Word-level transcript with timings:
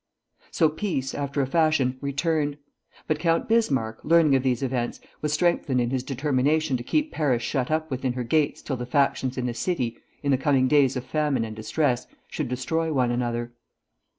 So 0.49 0.67
peace, 0.67 1.13
after 1.13 1.43
a 1.43 1.45
fashion, 1.45 1.99
returned; 2.01 2.57
but 3.07 3.19
Count 3.19 3.47
Bismarck, 3.47 3.99
learning 4.03 4.33
of 4.35 4.41
these 4.41 4.63
events, 4.63 4.99
was 5.21 5.31
strengthened 5.31 5.79
in 5.79 5.91
his 5.91 6.01
determination 6.01 6.75
to 6.77 6.83
keep 6.83 7.11
Paris 7.11 7.43
shut 7.43 7.69
up 7.69 7.91
within 7.91 8.13
her 8.13 8.23
gates 8.23 8.63
till 8.63 8.77
the 8.77 8.87
factions 8.87 9.37
in 9.37 9.45
the 9.45 9.53
city, 9.53 9.99
in 10.23 10.31
the 10.31 10.39
coming 10.41 10.67
days 10.67 10.95
of 10.97 11.03
famine 11.03 11.45
and 11.45 11.55
distress, 11.55 12.07
should 12.31 12.47
destroy 12.47 12.91
one 12.91 13.11
another. 13.11 13.53